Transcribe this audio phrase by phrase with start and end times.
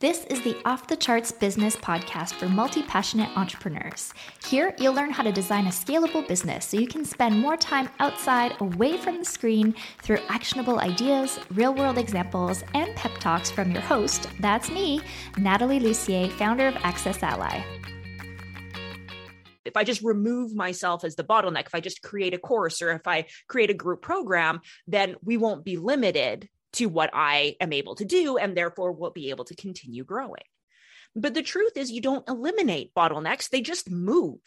[0.00, 4.14] This is the Off the Charts Business Podcast for multi passionate entrepreneurs.
[4.46, 7.88] Here, you'll learn how to design a scalable business so you can spend more time
[7.98, 13.72] outside, away from the screen, through actionable ideas, real world examples, and pep talks from
[13.72, 15.00] your host that's me,
[15.36, 17.60] Natalie Lussier, founder of Access Ally.
[19.64, 22.92] If I just remove myself as the bottleneck, if I just create a course or
[22.92, 26.48] if I create a group program, then we won't be limited
[26.78, 30.44] to what I am able to do, and therefore will be able to continue growing.
[31.14, 34.40] But the truth is, you don't eliminate bottlenecks, they just move.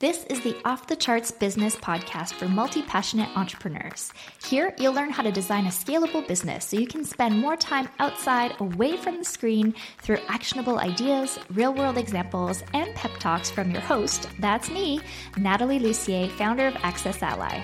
[0.00, 4.12] This is the Off the Charts Business Podcast for multi passionate entrepreneurs.
[4.44, 7.88] Here, you'll learn how to design a scalable business so you can spend more time
[7.98, 13.70] outside, away from the screen, through actionable ideas, real world examples, and pep talks from
[13.70, 15.00] your host that's me,
[15.36, 17.62] Natalie Lussier, founder of Access Ally.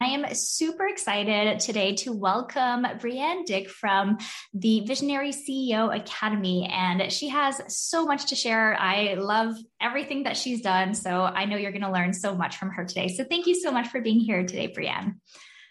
[0.00, 4.18] I am super excited today to welcome Breanne Dyck from
[4.52, 6.68] the Visionary CEO Academy.
[6.70, 8.76] And she has so much to share.
[8.78, 10.94] I love everything that she's done.
[10.94, 13.08] So I know you're going to learn so much from her today.
[13.08, 15.14] So thank you so much for being here today, Breanne.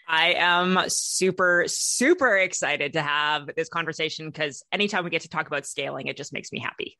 [0.08, 5.46] I am super, super excited to have this conversation because anytime we get to talk
[5.46, 6.98] about scaling, it just makes me happy.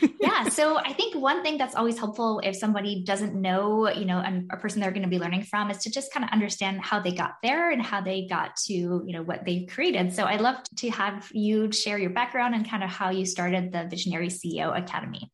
[0.20, 0.48] yeah.
[0.48, 4.56] So I think one thing that's always helpful if somebody doesn't know, you know, a
[4.56, 7.12] person they're going to be learning from is to just kind of understand how they
[7.12, 10.12] got there and how they got to, you know, what they've created.
[10.12, 13.72] So I'd love to have you share your background and kind of how you started
[13.72, 15.30] the Visionary CEO Academy.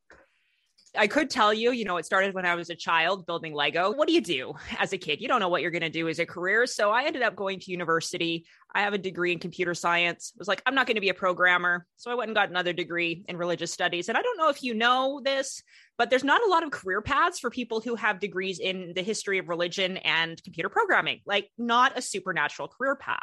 [0.95, 3.93] I could tell you, you know, it started when I was a child building Lego.
[3.93, 5.23] What do you do as a kid?
[5.23, 6.67] You don't know what you're going to do as a career.
[6.67, 8.45] So I ended up going to university.
[8.75, 10.33] I have a degree in computer science.
[10.37, 11.87] I was like, I'm not going to be a programmer.
[11.97, 14.11] So I went and got another degree in religious studies.
[14.11, 15.62] And I don't know if you know this,
[15.97, 19.03] but there's not a lot of career paths for people who have degrees in the
[19.03, 23.23] history of religion and computer programming, like not a supernatural career path.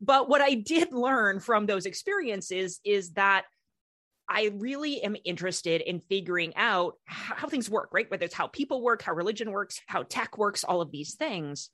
[0.00, 3.44] But what I did learn from those experiences is that
[4.30, 8.08] I really am interested in figuring out how things work, right?
[8.08, 11.68] Whether it's how people work, how religion works, how tech works, all of these things.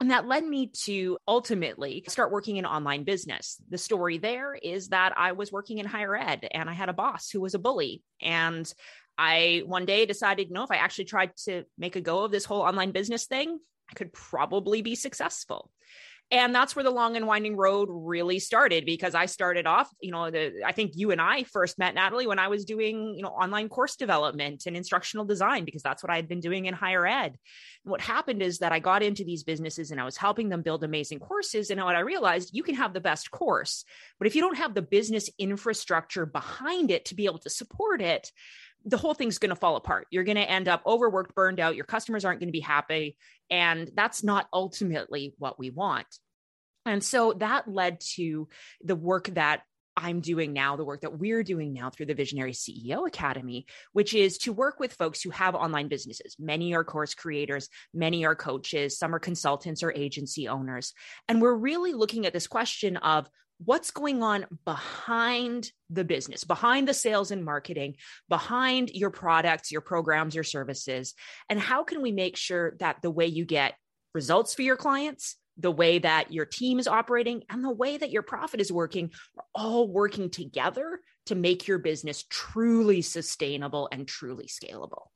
[0.00, 3.58] And that led me to ultimately start working in online business.
[3.68, 6.94] The story there is that I was working in higher ed and I had a
[6.94, 8.02] boss who was a bully.
[8.22, 8.72] And
[9.18, 12.32] I one day decided, you know, if I actually tried to make a go of
[12.32, 13.58] this whole online business thing,
[13.90, 15.70] I could probably be successful
[16.32, 20.10] and that's where the long and winding road really started because i started off you
[20.10, 23.22] know the, i think you and i first met natalie when i was doing you
[23.22, 26.74] know online course development and instructional design because that's what i had been doing in
[26.74, 27.36] higher ed.
[27.84, 30.62] And what happened is that i got into these businesses and i was helping them
[30.62, 33.84] build amazing courses and what i realized you can have the best course
[34.18, 38.00] but if you don't have the business infrastructure behind it to be able to support
[38.00, 38.30] it
[38.84, 40.06] the whole thing's going to fall apart.
[40.10, 41.76] You're going to end up overworked, burned out.
[41.76, 43.16] Your customers aren't going to be happy.
[43.50, 46.06] And that's not ultimately what we want.
[46.86, 48.48] And so that led to
[48.82, 49.62] the work that
[49.96, 54.14] I'm doing now, the work that we're doing now through the Visionary CEO Academy, which
[54.14, 56.36] is to work with folks who have online businesses.
[56.38, 60.94] Many are course creators, many are coaches, some are consultants or agency owners.
[61.28, 63.28] And we're really looking at this question of
[63.64, 67.96] what's going on behind the business, behind the sales and marketing,
[68.28, 71.14] behind your products, your programs, your services,
[71.48, 73.74] and how can we make sure that the way you get
[74.14, 78.10] results for your clients, the way that your team is operating, and the way that
[78.10, 84.08] your profit is working are all working together to make your business truly sustainable and
[84.08, 85.08] truly scalable.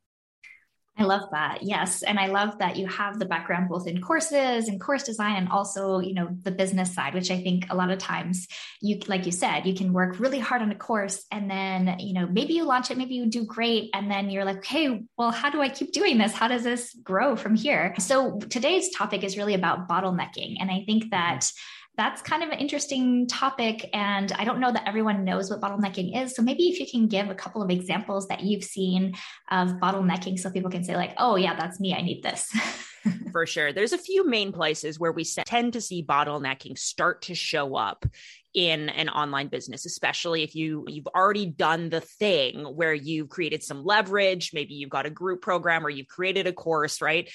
[0.96, 1.58] I love that.
[1.62, 2.04] Yes.
[2.04, 5.48] And I love that you have the background both in courses and course design and
[5.48, 8.46] also, you know, the business side, which I think a lot of times
[8.80, 12.14] you, like you said, you can work really hard on a course and then, you
[12.14, 13.90] know, maybe you launch it, maybe you do great.
[13.92, 16.32] And then you're like, hey, well, how do I keep doing this?
[16.32, 17.94] How does this grow from here?
[17.98, 20.58] So today's topic is really about bottlenecking.
[20.60, 21.50] And I think that,
[21.96, 23.88] that's kind of an interesting topic.
[23.92, 26.34] And I don't know that everyone knows what bottlenecking is.
[26.34, 29.14] So maybe if you can give a couple of examples that you've seen
[29.50, 31.94] of bottlenecking so people can say, like, oh, yeah, that's me.
[31.94, 32.52] I need this.
[33.32, 33.72] For sure.
[33.72, 38.06] There's a few main places where we tend to see bottlenecking start to show up
[38.54, 43.64] in an online business especially if you you've already done the thing where you've created
[43.64, 47.28] some leverage maybe you've got a group program or you've created a course right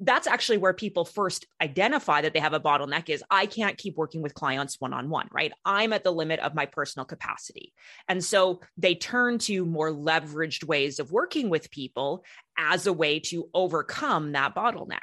[0.00, 3.96] that's actually where people first identify that they have a bottleneck is I can't keep
[3.96, 5.52] working with clients one on one, right?
[5.64, 7.72] I'm at the limit of my personal capacity.
[8.08, 12.24] And so they turn to more leveraged ways of working with people
[12.58, 14.98] as a way to overcome that bottleneck.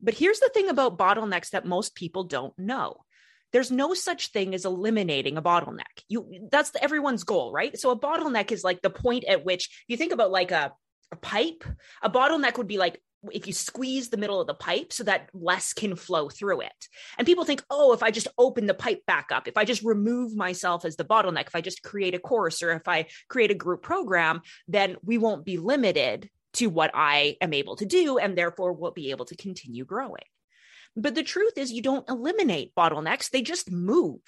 [0.00, 3.04] But here's the thing about bottlenecks that most people don't know.
[3.52, 6.04] There's no such thing as eliminating a bottleneck.
[6.08, 7.78] You that's everyone's goal, right?
[7.78, 10.72] So a bottleneck is like the point at which you think about like a
[11.10, 11.64] a pipe,
[12.02, 13.00] a bottleneck would be like
[13.32, 16.88] if you squeeze the middle of the pipe so that less can flow through it.
[17.16, 19.82] And people think, oh, if I just open the pipe back up, if I just
[19.82, 23.50] remove myself as the bottleneck, if I just create a course or if I create
[23.50, 28.18] a group program, then we won't be limited to what I am able to do.
[28.18, 30.24] And therefore, we'll be able to continue growing.
[30.96, 34.20] But the truth is, you don't eliminate bottlenecks, they just move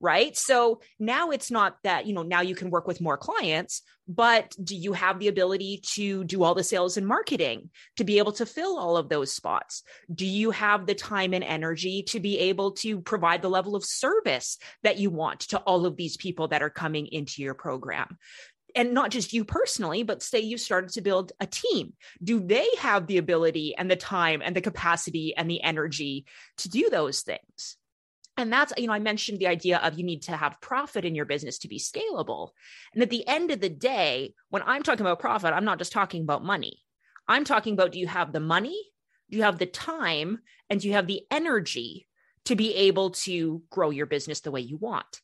[0.00, 0.36] right?
[0.36, 4.54] So now it's not that, you know, now you can work with more clients, but
[4.62, 8.32] do you have the ability to do all the sales and marketing to be able
[8.32, 9.82] to fill all of those spots?
[10.12, 13.84] Do you have the time and energy to be able to provide the level of
[13.84, 18.18] service that you want to all of these people that are coming into your program?
[18.74, 21.94] and not just you personally, but say you started to build a team.
[22.22, 26.26] Do they have the ability and the time and the capacity and the energy
[26.58, 27.78] to do those things?
[28.36, 31.14] And that's, you know, I mentioned the idea of you need to have profit in
[31.14, 32.50] your business to be scalable.
[32.92, 35.92] And at the end of the day, when I'm talking about profit, I'm not just
[35.92, 36.82] talking about money.
[37.26, 38.78] I'm talking about do you have the money?
[39.30, 40.40] Do you have the time?
[40.68, 42.06] And do you have the energy
[42.44, 45.20] to be able to grow your business the way you want?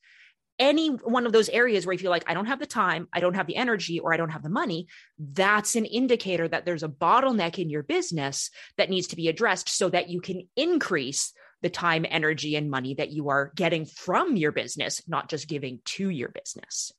[0.58, 3.20] Any one of those areas where you feel like I don't have the time, I
[3.20, 4.86] don't have the energy, or I don't have the money,
[5.18, 9.68] that's an indicator that there's a bottleneck in your business that needs to be addressed
[9.68, 11.32] so that you can increase
[11.62, 15.80] the time, energy, and money that you are getting from your business, not just giving
[15.84, 16.92] to your business.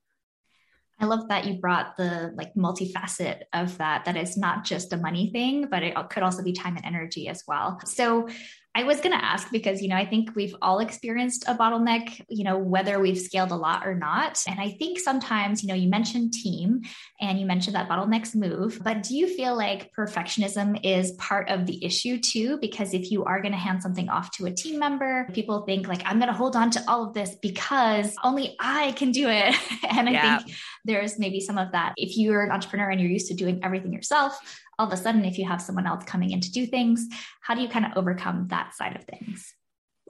[0.99, 4.97] I love that you brought the like multifacet of that, that it's not just a
[4.97, 7.79] money thing, but it could also be time and energy as well.
[7.85, 8.29] So
[8.75, 12.25] I was going to ask because, you know, I think we've all experienced a bottleneck,
[12.27, 14.43] you know, whether we've scaled a lot or not.
[14.47, 16.81] And I think sometimes, you know, you mentioned team
[17.21, 21.67] and you mentioned that bottlenecks move, but do you feel like perfectionism is part of
[21.67, 22.57] the issue too?
[22.57, 25.87] Because if you are going to hand something off to a team member, people think
[25.87, 29.29] like, I'm going to hold on to all of this because only I can do
[29.29, 29.55] it.
[29.91, 30.37] and I yeah.
[30.39, 31.93] think there's maybe some of that.
[31.95, 34.39] If you're an entrepreneur and you're used to doing everything yourself,
[34.79, 37.07] all of a sudden, if you have someone else coming in to do things,
[37.41, 39.53] how do you kind of overcome that side of things?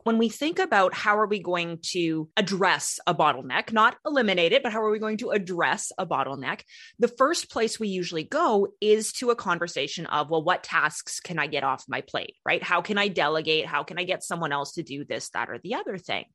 [0.04, 4.64] when we think about how are we going to address a bottleneck not eliminate it
[4.64, 6.62] but how are we going to address a bottleneck
[7.00, 11.40] the first place we usually go is to a conversation of well what tasks can
[11.40, 12.36] i get off my plate?
[12.46, 12.62] Right?
[12.62, 13.66] How can i delegate?
[13.66, 16.26] How can i get someone else to do this that or the other thing?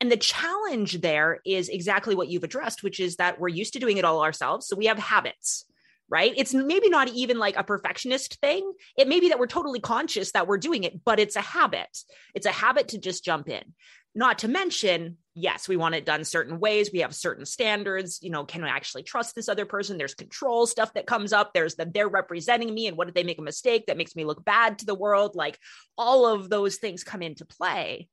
[0.00, 3.78] And the challenge there is exactly what you've addressed which is that we're used to
[3.78, 5.66] doing it all ourselves so we have habits
[6.08, 6.32] right?
[6.36, 8.72] It's maybe not even like a perfectionist thing.
[8.96, 11.96] It may be that we're totally conscious that we're doing it, but it's a habit.
[12.34, 13.74] It's a habit to just jump in.
[14.14, 16.90] Not to mention, yes, we want it done certain ways.
[16.92, 18.20] We have certain standards.
[18.22, 19.98] You know, can I actually trust this other person?
[19.98, 21.52] There's control stuff that comes up.
[21.52, 22.86] There's that they're representing me.
[22.86, 25.34] And what if they make a mistake that makes me look bad to the world?
[25.34, 25.58] Like
[25.98, 28.08] all of those things come into play.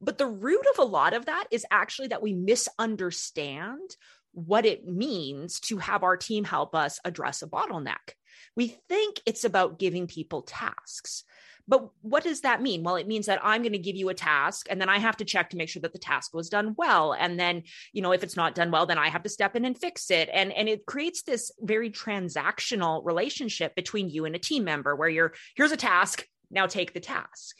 [0.00, 3.96] But the root of a lot of that is actually that we misunderstand
[4.34, 8.14] what it means to have our team help us address a bottleneck.
[8.56, 11.24] We think it's about giving people tasks.
[11.66, 12.82] But what does that mean?
[12.82, 15.16] Well, it means that I'm going to give you a task and then I have
[15.18, 17.14] to check to make sure that the task was done well.
[17.14, 19.64] And then, you know, if it's not done well, then I have to step in
[19.64, 20.28] and fix it.
[20.30, 25.08] And, and it creates this very transactional relationship between you and a team member where
[25.08, 27.56] you're, here's a task, now take the task.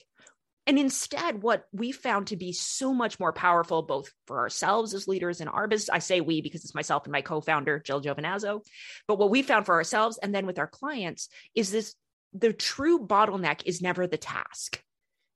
[0.67, 5.07] And instead, what we found to be so much more powerful, both for ourselves as
[5.07, 8.01] leaders in our business, I say we because it's myself and my co founder, Jill
[8.01, 8.65] Giovinazzo,
[9.07, 11.95] but what we found for ourselves and then with our clients is this
[12.33, 14.83] the true bottleneck is never the task.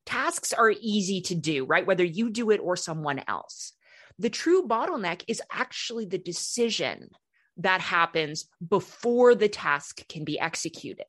[0.07, 1.87] Tasks are easy to do, right?
[1.87, 3.75] Whether you do it or someone else.
[4.19, 7.11] The true bottleneck is actually the decision
[7.59, 11.07] that happens before the task can be executed.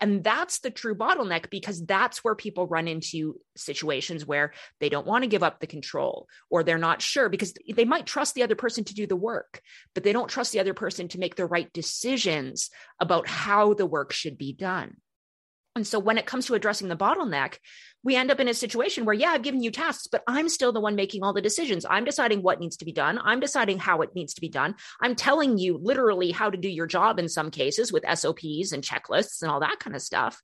[0.00, 5.06] And that's the true bottleneck because that's where people run into situations where they don't
[5.06, 8.42] want to give up the control or they're not sure because they might trust the
[8.42, 9.60] other person to do the work,
[9.94, 13.86] but they don't trust the other person to make the right decisions about how the
[13.86, 14.96] work should be done.
[15.76, 17.58] And so when it comes to addressing the bottleneck,
[18.02, 20.72] we end up in a situation where, yeah, I've given you tasks, but I'm still
[20.72, 21.84] the one making all the decisions.
[21.88, 23.18] I'm deciding what needs to be done.
[23.22, 24.74] I'm deciding how it needs to be done.
[25.00, 28.82] I'm telling you literally how to do your job in some cases with SOPs and
[28.82, 30.40] checklists and all that kind of stuff.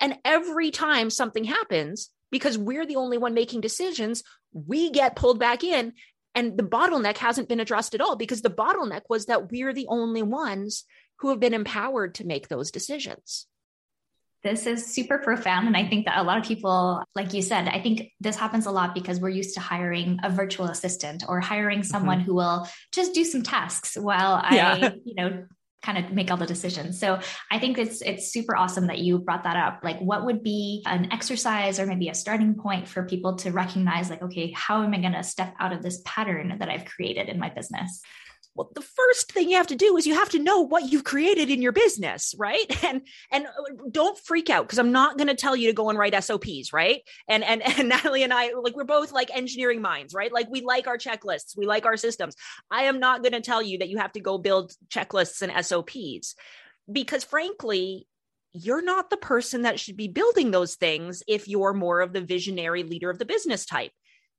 [0.00, 5.38] And every time something happens, because we're the only one making decisions, we get pulled
[5.38, 5.92] back in.
[6.34, 9.86] And the bottleneck hasn't been addressed at all because the bottleneck was that we're the
[9.88, 10.84] only ones
[11.20, 13.46] who have been empowered to make those decisions.
[14.46, 15.66] This is super profound.
[15.66, 18.66] And I think that a lot of people, like you said, I think this happens
[18.66, 21.88] a lot because we're used to hiring a virtual assistant or hiring mm-hmm.
[21.88, 22.26] someone mm-hmm.
[22.26, 24.78] who will just do some tasks while yeah.
[24.80, 25.46] I, you know,
[25.82, 27.00] kind of make all the decisions.
[27.00, 27.18] So
[27.50, 29.80] I think it's it's super awesome that you brought that up.
[29.82, 34.10] Like what would be an exercise or maybe a starting point for people to recognize
[34.10, 37.28] like okay, how am I going to step out of this pattern that I've created
[37.28, 38.00] in my business?
[38.56, 41.04] Well the first thing you have to do is you have to know what you've
[41.04, 42.64] created in your business right?
[42.86, 45.90] And and uh, don't freak out because i'm not going to tell you to go
[45.90, 47.02] and write sops right?
[47.28, 50.32] And and and natalie and i like we're both like engineering minds right?
[50.32, 52.36] Like we like our checklists we like our systems.
[52.70, 55.52] I am not going to tell you that you have to go build checklists and
[55.64, 56.34] sops
[56.90, 58.06] because frankly
[58.58, 62.22] you're not the person that should be building those things if you're more of the
[62.22, 63.92] visionary leader of the business type.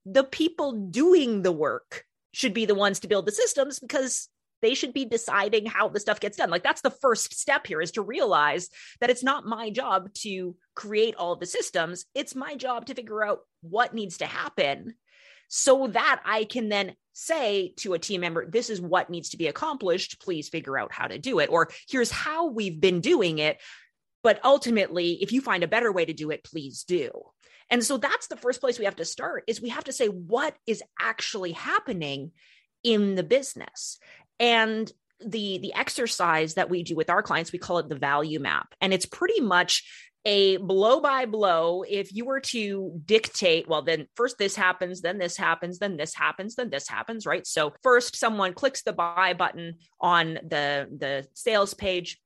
[0.05, 4.29] The people doing the work should be the ones to build the systems because
[4.61, 6.49] they should be deciding how the stuff gets done.
[6.49, 8.69] Like that's the first step here is to realize
[8.99, 12.05] that it's not my job to create all the systems.
[12.15, 14.95] It's my job to figure out what needs to happen
[15.47, 19.37] so that I can then say to a team member, this is what needs to
[19.37, 20.21] be accomplished.
[20.21, 21.49] Please figure out how to do it.
[21.49, 23.59] Or here's how we've been doing it.
[24.23, 27.11] But ultimately, if you find a better way to do it, please do.
[27.69, 30.07] And so that's the first place we have to start is we have to say
[30.07, 32.31] what is actually happening
[32.83, 33.99] in the business.
[34.39, 38.39] And the the exercise that we do with our clients we call it the value
[38.39, 38.75] map.
[38.81, 39.83] And it's pretty much
[40.25, 41.83] a blow by blow.
[41.87, 46.13] If you were to dictate well then first this happens then this happens then this
[46.13, 47.47] happens then this happens right?
[47.47, 52.19] So first someone clicks the buy button on the the sales page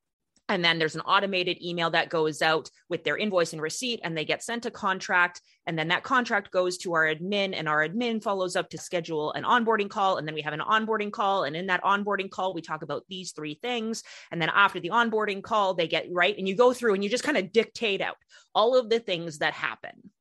[0.49, 4.17] and then there's an automated email that goes out with their invoice and receipt, and
[4.17, 5.41] they get sent a contract.
[5.65, 9.31] And then that contract goes to our admin, and our admin follows up to schedule
[9.33, 10.17] an onboarding call.
[10.17, 11.45] And then we have an onboarding call.
[11.45, 14.03] And in that onboarding call, we talk about these three things.
[14.31, 16.37] And then after the onboarding call, they get right.
[16.37, 18.17] And you go through and you just kind of dictate out
[18.53, 20.11] all of the things that happen.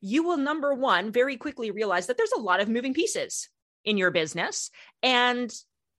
[0.00, 3.50] You will, number one, very quickly realize that there's a lot of moving pieces
[3.84, 4.70] in your business.
[5.02, 5.52] And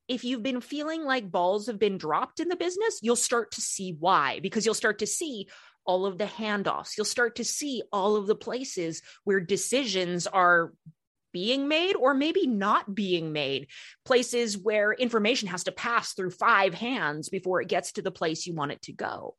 [0.08, 3.62] if you've been feeling like balls have been dropped in the business, you'll start to
[3.62, 5.48] see why, because you'll start to see
[5.86, 6.98] all of the handoffs.
[6.98, 10.74] You'll start to see all of the places where decisions are
[11.34, 13.68] being made or maybe not being made,
[14.06, 18.46] places where information has to pass through five hands before it gets to the place
[18.46, 19.36] you want it to go.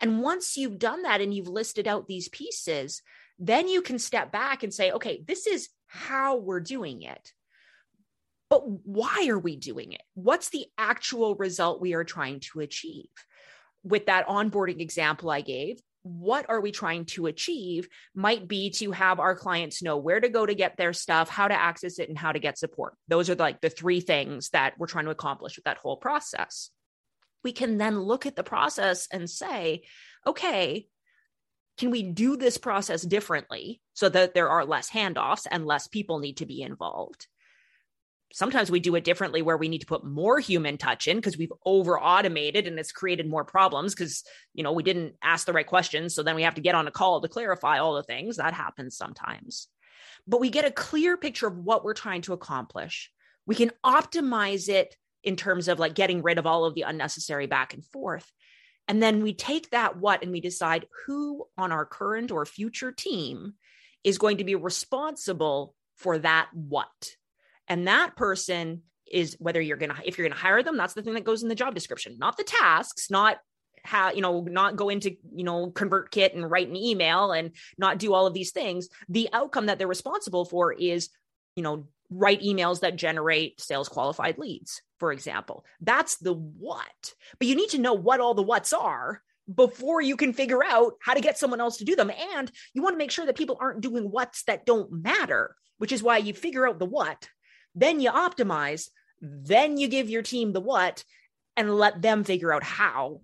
[0.00, 3.02] And once you've done that and you've listed out these pieces,
[3.38, 7.32] then you can step back and say, okay, this is how we're doing it.
[8.54, 10.02] But why are we doing it?
[10.14, 13.08] What's the actual result we are trying to achieve?
[13.82, 18.92] With that onboarding example I gave, what are we trying to achieve might be to
[18.92, 22.08] have our clients know where to go to get their stuff, how to access it,
[22.08, 22.94] and how to get support.
[23.08, 26.70] Those are like the three things that we're trying to accomplish with that whole process.
[27.42, 29.82] We can then look at the process and say,
[30.24, 30.86] okay,
[31.76, 36.20] can we do this process differently so that there are less handoffs and less people
[36.20, 37.26] need to be involved?
[38.34, 41.38] Sometimes we do it differently where we need to put more human touch in because
[41.38, 44.24] we've over automated and it's created more problems because
[44.54, 46.88] you know we didn't ask the right questions so then we have to get on
[46.88, 48.36] a call to clarify all the things.
[48.36, 49.68] That happens sometimes.
[50.26, 53.10] But we get a clear picture of what we're trying to accomplish.
[53.46, 57.46] We can optimize it in terms of like getting rid of all of the unnecessary
[57.46, 58.30] back and forth.
[58.88, 62.90] And then we take that what and we decide who on our current or future
[62.90, 63.54] team
[64.02, 67.16] is going to be responsible for that what
[67.68, 70.94] and that person is whether you're going to, if you're going to hire them, that's
[70.94, 73.38] the thing that goes in the job description, not the tasks, not
[73.84, 77.98] how, you know, not go into, you know, ConvertKit and write an email and not
[77.98, 78.88] do all of these things.
[79.08, 81.10] The outcome that they're responsible for is,
[81.54, 85.64] you know, write emails that generate sales qualified leads, for example.
[85.80, 87.14] That's the what.
[87.38, 89.22] But you need to know what all the what's are
[89.54, 92.10] before you can figure out how to get someone else to do them.
[92.10, 95.92] And you want to make sure that people aren't doing what's that don't matter, which
[95.92, 97.28] is why you figure out the what
[97.74, 98.88] then you optimize,
[99.20, 101.04] then you give your team the what
[101.56, 103.20] and let them figure out how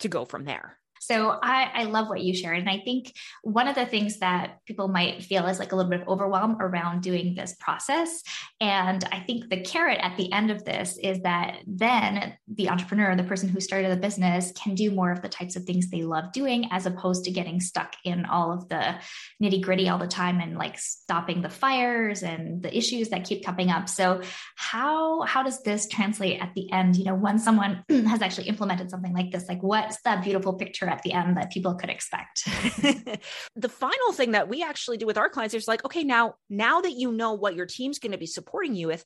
[0.00, 0.78] to go from there.
[1.06, 2.58] So I, I love what you shared.
[2.58, 5.90] And I think one of the things that people might feel is like a little
[5.90, 8.22] bit of overwhelm around doing this process.
[8.60, 13.14] And I think the carrot at the end of this is that then the entrepreneur,
[13.16, 16.02] the person who started the business, can do more of the types of things they
[16.02, 18.94] love doing as opposed to getting stuck in all of the
[19.42, 23.44] nitty gritty all the time and like stopping the fires and the issues that keep
[23.44, 23.88] coming up.
[23.88, 24.22] So
[24.56, 26.96] how how does this translate at the end?
[26.96, 30.88] You know, when someone has actually implemented something like this, like what's that beautiful picture
[30.94, 32.44] at the end that people could expect.
[33.56, 36.80] the final thing that we actually do with our clients is like, okay, now, now
[36.80, 39.04] that you know what your team's going to be supporting you with,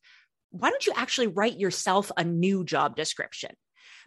[0.50, 3.50] why don't you actually write yourself a new job description?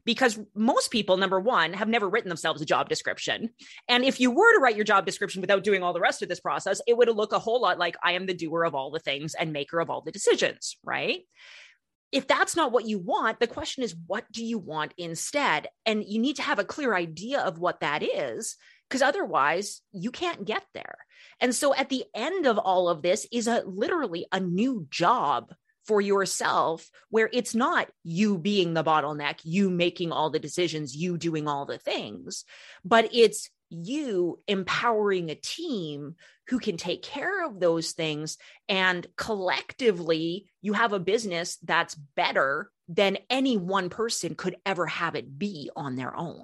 [0.04, 3.50] because most people number one have never written themselves a job description
[3.88, 6.30] and if you were to write your job description without doing all the rest of
[6.30, 8.90] this process it would look a whole lot like i am the doer of all
[8.90, 11.22] the things and maker of all the decisions right
[12.12, 15.68] if that's not what you want, the question is, what do you want instead?
[15.86, 18.58] And you need to have a clear idea of what that is,
[18.90, 20.98] because otherwise you can't get there.
[21.40, 25.54] And so at the end of all of this is a literally a new job
[25.86, 31.18] for yourself where it's not you being the bottleneck, you making all the decisions, you
[31.18, 32.46] doing all the things,
[32.86, 36.16] but it's you empowering a team
[36.48, 38.38] who can take care of those things.
[38.68, 45.16] And collectively, you have a business that's better than any one person could ever have
[45.16, 46.44] it be on their own.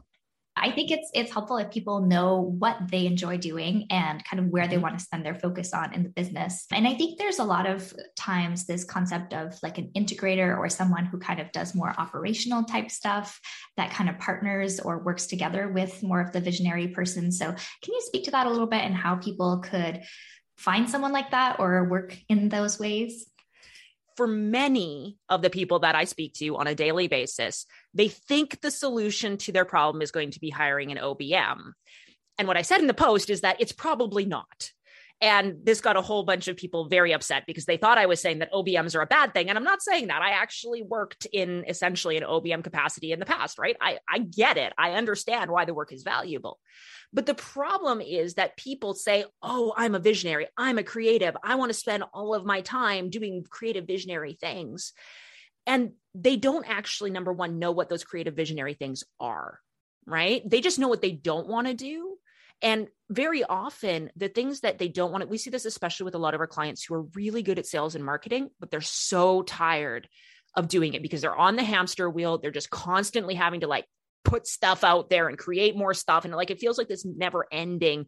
[0.60, 4.48] I think it's it's helpful if people know what they enjoy doing and kind of
[4.48, 4.84] where they mm-hmm.
[4.84, 6.66] want to spend their focus on in the business.
[6.72, 10.70] And I think there's a lot of times this concept of like an integrator or
[10.70, 13.40] someone who kind of does more operational type stuff
[13.78, 17.32] that kind of partners or works together with more of the visionary person.
[17.32, 20.04] So can you speak to that a little bit and how people could
[20.58, 23.28] find someone like that or work in those ways?
[24.18, 28.60] For many of the people that I speak to on a daily basis, they think
[28.60, 31.72] the solution to their problem is going to be hiring an OBM.
[32.40, 34.72] And what I said in the post is that it's probably not.
[35.20, 38.22] And this got a whole bunch of people very upset because they thought I was
[38.22, 39.50] saying that OBMs are a bad thing.
[39.50, 40.22] And I'm not saying that.
[40.22, 43.76] I actually worked in essentially an OBM capacity in the past, right?
[43.82, 44.74] I, I get it.
[44.78, 46.60] I understand why the work is valuable.
[47.12, 50.48] But the problem is that people say, oh, I'm a visionary.
[50.56, 51.36] I'm a creative.
[51.44, 54.94] I want to spend all of my time doing creative visionary things.
[55.66, 59.60] And they don't actually, number one, know what those creative visionary things are,
[60.06, 60.48] right?
[60.48, 62.07] They just know what they don't want to do.
[62.62, 66.16] And very often, the things that they don't want to, we see this especially with
[66.16, 68.82] a lot of our clients who are really good at sales and marketing, but they're
[68.82, 70.08] so tired
[70.56, 72.38] of doing it because they're on the hamster wheel.
[72.38, 73.86] They're just constantly having to like
[74.28, 76.26] put stuff out there and create more stuff.
[76.26, 78.06] And like it feels like this never ending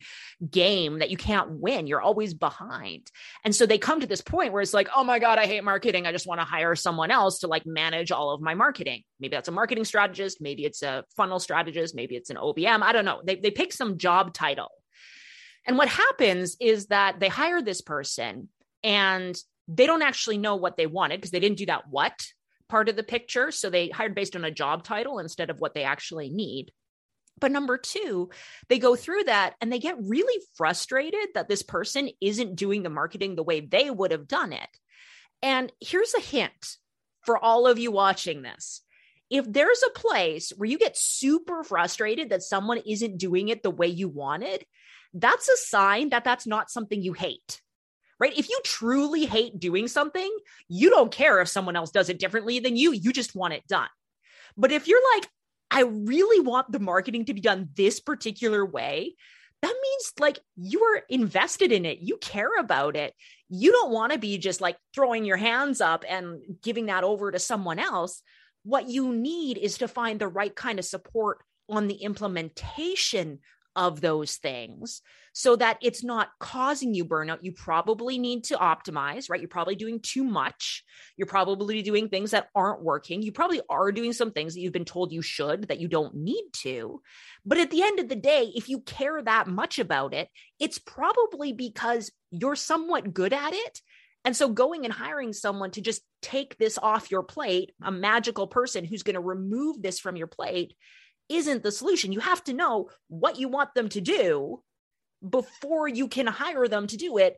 [0.47, 1.87] game that you can't win.
[1.87, 3.09] You're always behind.
[3.45, 5.63] And so they come to this point where it's like, oh my God, I hate
[5.63, 6.05] marketing.
[6.05, 9.03] I just want to hire someone else to like manage all of my marketing.
[9.21, 10.41] Maybe that's a marketing strategist.
[10.41, 11.95] Maybe it's a funnel strategist.
[11.95, 12.83] Maybe it's an OBM.
[12.83, 13.21] I don't know.
[13.23, 14.71] They, they pick some job title.
[15.65, 18.49] And what happens is that they hire this person
[18.83, 22.13] and they don't actually know what they wanted because they didn't do that what
[22.69, 23.51] part of the picture.
[23.51, 26.71] So they hired based on a job title instead of what they actually need.
[27.39, 28.29] But number two,
[28.67, 32.89] they go through that and they get really frustrated that this person isn't doing the
[32.89, 34.69] marketing the way they would have done it.
[35.41, 36.77] And here's a hint
[37.21, 38.81] for all of you watching this.
[39.29, 43.69] If there's a place where you get super frustrated that someone isn't doing it the
[43.69, 44.65] way you wanted,
[45.13, 47.61] that's a sign that that's not something you hate
[48.19, 48.37] right?
[48.37, 50.29] If you truly hate doing something,
[50.67, 53.67] you don't care if someone else does it differently than you, you just want it
[53.67, 53.87] done.
[54.57, 55.29] But if you're like,
[55.71, 59.15] I really want the marketing to be done this particular way,
[59.61, 61.99] that means like you are invested in it.
[61.99, 63.13] You care about it.
[63.49, 67.31] You don't want to be just like throwing your hands up and giving that over
[67.31, 68.21] to someone else.
[68.63, 73.39] What you need is to find the right kind of support on the implementation
[73.75, 75.01] of those things
[75.33, 77.39] so that it's not causing you burnout.
[77.41, 79.39] You probably need to optimize, right?
[79.39, 80.83] You're probably doing too much.
[81.17, 83.21] You're probably doing things that aren't working.
[83.21, 86.15] You probably are doing some things that you've been told you should that you don't
[86.15, 87.01] need to.
[87.45, 90.29] But at the end of the day, if you care that much about it,
[90.59, 93.81] it's probably because you're somewhat good at it.
[94.25, 98.47] And so going and hiring someone to just take this off your plate, a magical
[98.47, 100.75] person who's going to remove this from your plate,
[101.29, 102.11] isn't the solution.
[102.11, 104.61] You have to know what you want them to do
[105.27, 107.37] before you can hire them to do it.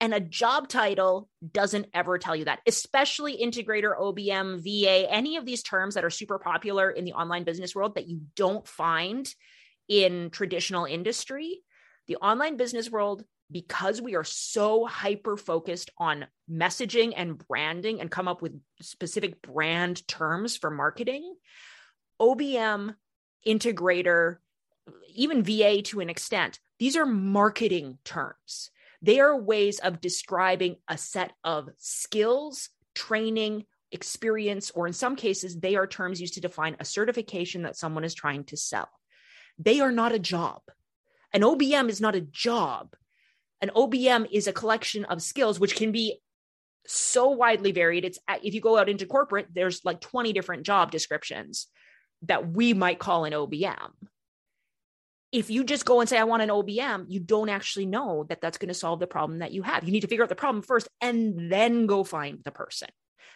[0.00, 5.44] And a job title doesn't ever tell you that, especially integrator, OBM, VA, any of
[5.44, 9.32] these terms that are super popular in the online business world that you don't find
[9.88, 11.60] in traditional industry.
[12.08, 18.10] The online business world, because we are so hyper focused on messaging and branding and
[18.10, 21.34] come up with specific brand terms for marketing,
[22.18, 22.94] OBM
[23.46, 24.36] integrator,
[25.14, 28.70] even VA to an extent, these are marketing terms.
[29.02, 35.58] They are ways of describing a set of skills, training, experience, or in some cases,
[35.58, 38.88] they are terms used to define a certification that someone is trying to sell.
[39.58, 40.62] They are not a job.
[41.32, 42.94] An OBM is not a job.
[43.60, 46.20] An OBM is a collection of skills which can be
[46.86, 48.04] so widely varied.
[48.04, 51.66] It's if you go out into corporate, there's like 20 different job descriptions
[52.22, 53.90] that we might call an OBM.
[55.32, 58.40] If you just go and say, I want an OBM, you don't actually know that
[58.40, 59.84] that's going to solve the problem that you have.
[59.84, 62.88] You need to figure out the problem first and then go find the person.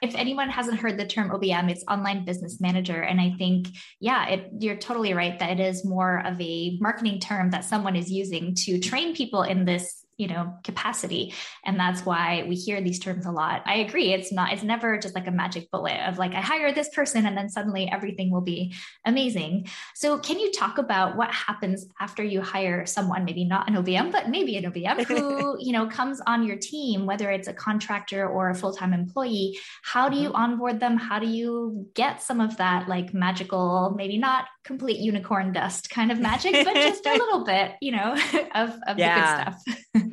[0.03, 3.01] If anyone hasn't heard the term OBM, it's online business manager.
[3.01, 3.69] And I think,
[4.01, 7.95] yeah, it, you're totally right that it is more of a marketing term that someone
[7.95, 11.35] is using to train people in this you know capacity.
[11.65, 13.63] And that's why we hear these terms a lot.
[13.67, 16.73] I agree it's not it's never just like a magic bullet of like i hire
[16.73, 18.75] this person and then suddenly everything will be
[19.05, 19.69] amazing.
[19.95, 24.13] So can you talk about what happens after you hire someone maybe not an obm
[24.13, 28.29] but maybe an obm who you know comes on your team whether it's a contractor
[28.29, 29.59] or a full-time employee?
[29.83, 30.43] How do you mm-hmm.
[30.43, 30.97] onboard them?
[30.97, 36.11] How do you get some of that like magical maybe not complete unicorn dust kind
[36.11, 38.13] of magic but just a little bit you know
[38.55, 39.45] of, of yeah.
[39.45, 40.04] the good stuff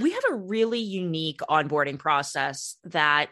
[0.00, 3.30] we have a really unique onboarding process that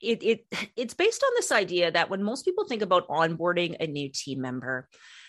[0.00, 3.86] it, it it's based on this idea that when most people think about onboarding a
[3.86, 4.88] new team member,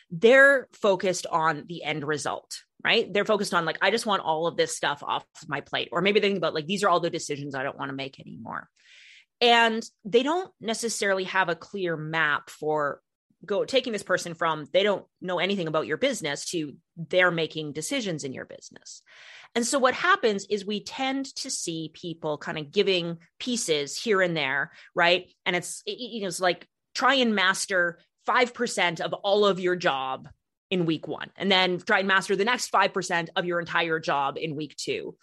[0.10, 3.12] they're focused on the end result, right?
[3.12, 5.90] They're focused on like, I just want all of this stuff off my plate.
[5.92, 7.96] Or maybe they think about like, these are all the decisions I don't want to
[7.96, 8.70] make anymore.
[9.40, 13.02] And they don't necessarily have a clear map for
[13.46, 17.74] go taking this person from they don't know anything about your business to they're making
[17.74, 19.02] decisions in your business.
[19.56, 24.22] And so what happens is we tend to see people kind of giving pieces here
[24.22, 25.32] and there, right?
[25.46, 30.30] And it's you know it's like try and master 5% of all of your job
[30.70, 34.38] in week 1 and then try and master the next 5% of your entire job
[34.38, 35.16] in week 2.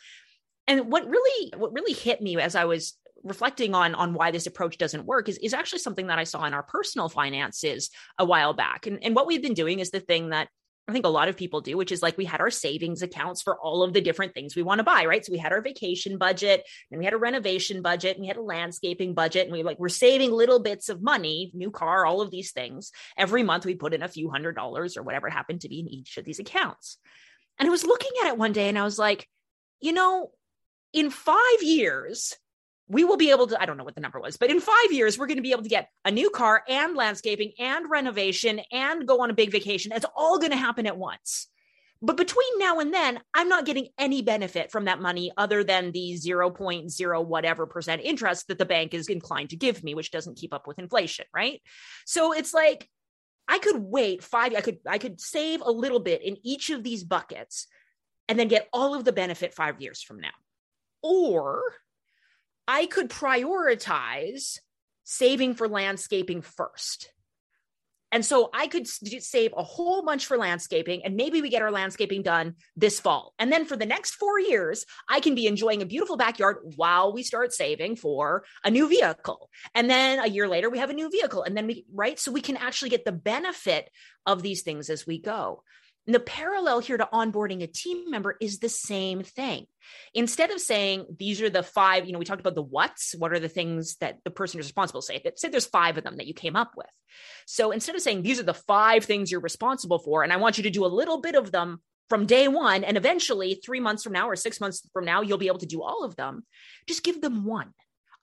[0.66, 4.46] And what really what really hit me as I was reflecting on on why this
[4.46, 8.24] approach doesn't work is, is actually something that I saw in our personal finances a
[8.24, 8.86] while back.
[8.86, 10.48] And, and what we've been doing is the thing that
[10.88, 13.42] I think a lot of people do, which is like we had our savings accounts
[13.42, 15.22] for all of the different things we want to buy, right?
[15.22, 18.38] So we had our vacation budget, and we had a renovation budget, and we had
[18.38, 22.22] a landscaping budget, and we like we're saving little bits of money, new car, all
[22.22, 22.90] of these things.
[23.18, 25.80] Every month we put in a few hundred dollars or whatever it happened to be
[25.80, 26.96] in each of these accounts.
[27.58, 29.28] And I was looking at it one day and I was like,
[29.80, 30.30] you know,
[30.92, 32.34] in five years,
[32.88, 34.92] we will be able to, I don't know what the number was, but in five
[34.92, 38.60] years, we're going to be able to get a new car and landscaping and renovation
[38.72, 39.92] and go on a big vacation.
[39.92, 41.48] It's all going to happen at once.
[42.00, 45.90] But between now and then, I'm not getting any benefit from that money other than
[45.90, 50.38] the 0.0 whatever percent interest that the bank is inclined to give me, which doesn't
[50.38, 51.60] keep up with inflation, right?
[52.06, 52.88] So it's like
[53.48, 56.84] I could wait five, I could I could save a little bit in each of
[56.84, 57.66] these buckets
[58.28, 60.28] and then get all of the benefit five years from now.
[61.02, 61.62] Or
[62.68, 64.58] I could prioritize
[65.04, 67.10] saving for landscaping first.
[68.10, 71.70] And so I could save a whole bunch for landscaping, and maybe we get our
[71.70, 73.34] landscaping done this fall.
[73.38, 77.12] And then for the next four years, I can be enjoying a beautiful backyard while
[77.12, 79.50] we start saving for a new vehicle.
[79.74, 81.42] And then a year later, we have a new vehicle.
[81.42, 82.18] And then we, right?
[82.18, 83.90] So we can actually get the benefit
[84.24, 85.62] of these things as we go.
[86.08, 89.66] And the parallel here to onboarding a team member is the same thing.
[90.14, 93.30] Instead of saying these are the five, you know, we talked about the what's, what
[93.34, 95.22] are the things that the person is responsible say?
[95.36, 96.86] Say there's five of them that you came up with.
[97.46, 100.56] So instead of saying these are the five things you're responsible for, and I want
[100.56, 104.02] you to do a little bit of them from day one, and eventually three months
[104.02, 106.46] from now or six months from now, you'll be able to do all of them.
[106.86, 107.74] Just give them one.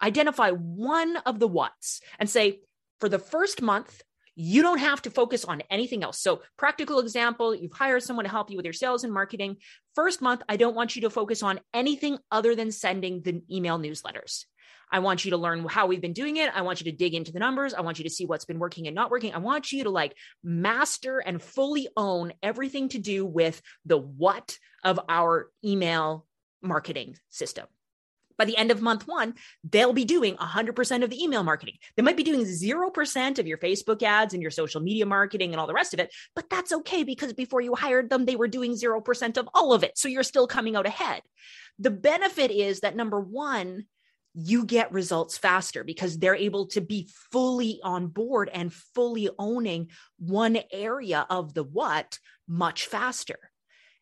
[0.01, 2.61] Identify one of the what's and say,
[2.99, 4.01] for the first month,
[4.35, 6.21] you don't have to focus on anything else.
[6.21, 9.57] So, practical example, you've hired someone to help you with your sales and marketing.
[9.95, 13.79] First month, I don't want you to focus on anything other than sending the email
[13.79, 14.45] newsletters.
[14.91, 16.51] I want you to learn how we've been doing it.
[16.53, 17.73] I want you to dig into the numbers.
[17.73, 19.33] I want you to see what's been working and not working.
[19.33, 24.57] I want you to like master and fully own everything to do with the what
[24.83, 26.27] of our email
[26.61, 27.65] marketing system
[28.37, 31.75] by the end of month one, they'll be doing 100% of the email marketing.
[31.95, 35.59] They might be doing 0% of your Facebook ads and your social media marketing and
[35.59, 38.47] all the rest of it, but that's okay because before you hired them, they were
[38.47, 39.97] doing 0% of all of it.
[39.97, 41.21] So you're still coming out ahead.
[41.79, 43.85] The benefit is that number one,
[44.35, 49.89] you get results faster because they're able to be fully on board and fully owning
[50.19, 53.39] one area of the what much faster.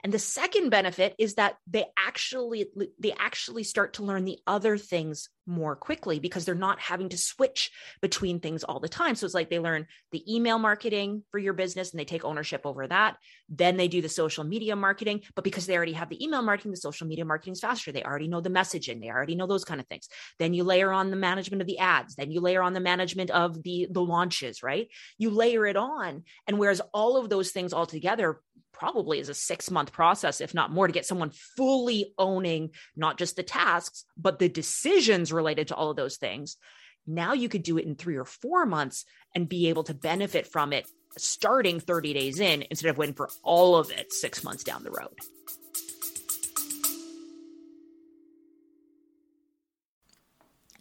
[0.03, 2.65] And the second benefit is that they actually
[2.99, 7.17] they actually start to learn the other things more quickly because they're not having to
[7.17, 9.15] switch between things all the time.
[9.15, 12.61] So it's like they learn the email marketing for your business and they take ownership
[12.65, 13.17] over that.
[13.49, 16.71] Then they do the social media marketing, but because they already have the email marketing,
[16.71, 17.91] the social media marketing is faster.
[17.91, 20.07] They already know the messaging, they already know those kind of things.
[20.37, 23.31] Then you layer on the management of the ads, then you layer on the management
[23.31, 24.87] of the the launches, right?
[25.17, 28.41] You layer it on and whereas all of those things all together
[28.73, 33.17] probably is a six month process, if not more, to get someone fully owning not
[33.17, 36.57] just the tasks, but the decisions related to all of those things.
[37.05, 39.05] Now you could do it in three or four months
[39.35, 43.29] and be able to benefit from it starting 30 days in instead of waiting for
[43.43, 45.15] all of it six months down the road.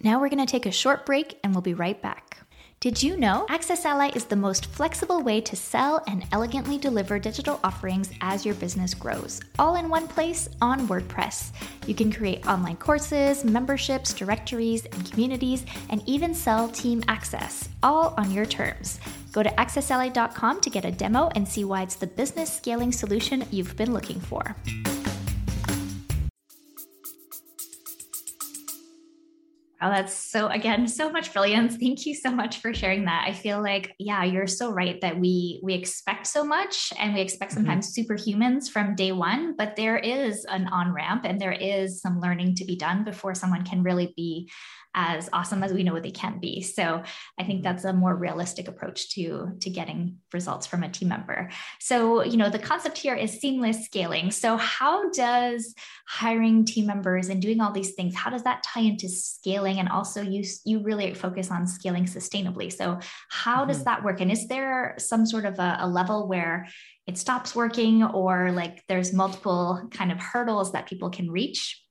[0.01, 2.32] Now we're going to take a short break and we'll be right back.
[2.83, 7.17] Did you know Access Ally is the most flexible way to sell and elegantly deliver
[7.17, 11.53] digital offerings as your business grows, all in one place on WordPress?
[11.87, 18.15] You can create online courses, memberships, directories, and communities, and even sell team access, all
[18.19, 18.99] on your terms.
[19.31, 23.45] Go to accessally.com to get a demo and see why it's the business scaling solution
[23.53, 24.57] you've been looking for.
[29.83, 31.77] Oh, that's so, again, so much brilliance.
[31.77, 33.25] Thank you so much for sharing that.
[33.27, 37.21] I feel like, yeah, you're so right that we we expect so much and we
[37.21, 37.63] expect mm-hmm.
[37.63, 38.13] sometimes mm-hmm.
[38.13, 42.55] superhumans from day one, but there is an on ramp and there is some learning
[42.57, 44.49] to be done before someone can really be
[44.95, 46.61] as awesome as we know they can be.
[46.61, 47.03] So
[47.39, 47.63] I think mm-hmm.
[47.63, 51.51] that's a more realistic approach to, to getting results from a team member.
[51.81, 54.31] So, you know, the concept here is seamless scaling.
[54.31, 55.75] So how does
[56.07, 59.72] hiring team members and doing all these things, how does that tie into scaling?
[59.79, 62.73] And also you, you really focus on scaling sustainably.
[62.73, 62.99] So
[63.31, 63.69] how mm-hmm.
[63.69, 64.21] does that work?
[64.21, 66.69] And is there some sort of a, a level where
[67.07, 71.83] it stops working or like there's multiple kind of hurdles that people can reach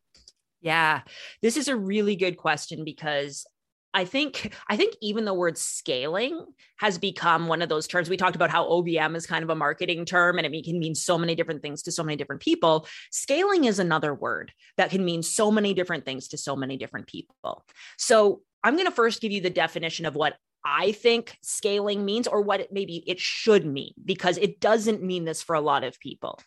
[0.62, 1.02] yeah,
[1.42, 3.46] this is a really good question because
[3.94, 6.46] I think I think even the word scaling
[6.78, 8.10] has become one of those terms.
[8.10, 10.96] We talked about how OBM is kind of a marketing term and it can mean
[10.96, 12.88] so many different things to so many different people.
[13.12, 17.08] Scaling is another word that can mean so many different things to so many different
[17.08, 17.66] people.
[17.98, 22.28] So I'm going to first give you the definition of what I think scaling means
[22.28, 25.84] or what it maybe it should mean because it doesn't mean this for a lot
[25.84, 26.40] of people.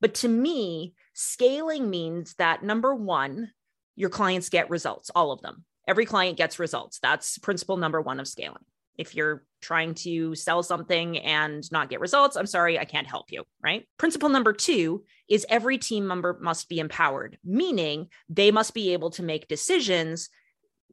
[0.00, 3.50] But to me, scaling means that number 1,
[3.96, 5.64] your clients get results, all of them.
[5.86, 6.98] Every client gets results.
[7.00, 8.64] That's principle number one of scaling.
[8.98, 13.32] If you're trying to sell something and not get results, I'm sorry, I can't help
[13.32, 13.86] you, right?
[13.98, 19.10] Principle number two is every team member must be empowered, meaning they must be able
[19.12, 20.28] to make decisions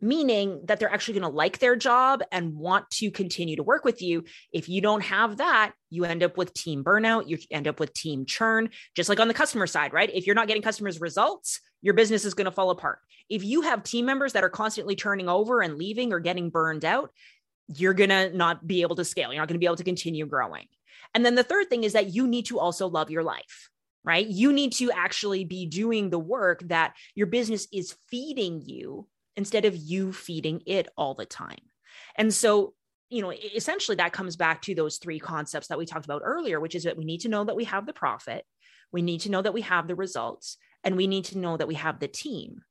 [0.01, 3.83] meaning that they're actually going to like their job and want to continue to work
[3.83, 4.23] with you.
[4.51, 7.93] If you don't have that, you end up with team burnout, you end up with
[7.93, 10.09] team churn, just like on the customer side, right?
[10.13, 12.99] If you're not getting customers results, your business is going to fall apart.
[13.29, 16.83] If you have team members that are constantly turning over and leaving or getting burned
[16.83, 17.11] out,
[17.67, 19.31] you're going to not be able to scale.
[19.31, 20.65] You're not going to be able to continue growing.
[21.13, 23.69] And then the third thing is that you need to also love your life
[24.03, 24.27] right?
[24.27, 29.65] You need to actually be doing the work that your business is feeding you instead
[29.65, 31.59] of you feeding it all the time.
[32.15, 32.73] And so,
[33.09, 36.59] you know, essentially that comes back to those three concepts that we talked about earlier,
[36.59, 38.45] which is that we need to know that we have the profit,
[38.91, 41.67] we need to know that we have the results, and we need to know that
[41.67, 42.61] we have the team.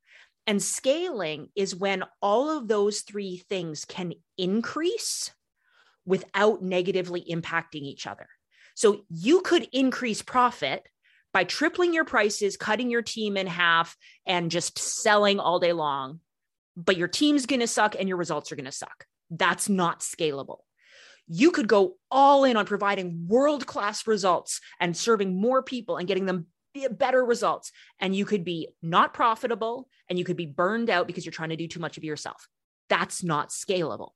[0.47, 5.31] And scaling is when all of those three things can increase
[6.07, 8.29] without negatively impacting each other.
[8.75, 10.89] So you could increase profit
[11.35, 13.95] by tripling your prices, cutting your team in half,
[14.25, 16.21] and just selling all day long
[16.79, 19.05] but your team's going to suck and your results are going to suck.
[19.31, 20.59] That's not scalable.
[21.27, 26.07] You could go all in on providing world class results and serving more people and
[26.07, 26.47] getting them
[26.91, 27.73] better results.
[27.99, 31.51] And you could be not profitable and you could be burned out because you're trying
[31.51, 32.49] to do too much of yourself.
[32.89, 34.11] That's not scalable.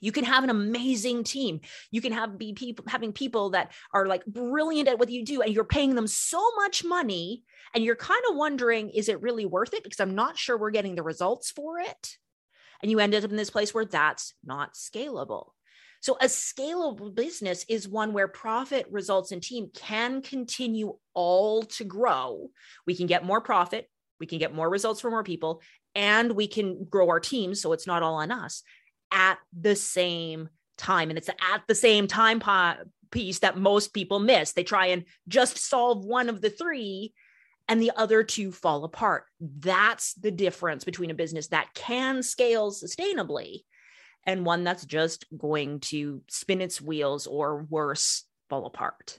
[0.00, 1.60] You can have an amazing team.
[1.90, 5.42] You can have be people having people that are like brilliant at what you do
[5.42, 7.42] and you're paying them so much money
[7.74, 10.70] and you're kind of wondering is it really worth it because I'm not sure we're
[10.70, 12.16] getting the results for it.
[12.80, 15.50] And you ended up in this place where that's not scalable.
[16.00, 21.84] So a scalable business is one where profit, results and team can continue all to
[21.84, 22.50] grow.
[22.86, 25.60] We can get more profit, we can get more results for more people
[25.94, 28.62] and we can grow our team so it's not all on us
[29.10, 31.10] at the same time.
[31.10, 32.40] And it's at the same time
[33.10, 34.52] piece that most people miss.
[34.52, 37.12] They try and just solve one of the three
[37.68, 39.24] and the other two fall apart.
[39.40, 43.62] That's the difference between a business that can scale sustainably
[44.28, 49.18] and one that's just going to spin its wheels or worse, fall apart.